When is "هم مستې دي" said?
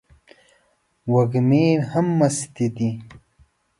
1.91-2.91